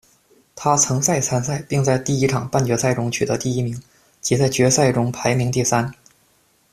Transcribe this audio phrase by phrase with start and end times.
[0.55, 3.79] 他曾再参赛，并在第一场半决赛中取得第一名，
[4.19, 5.93] 及在决赛中排名第三。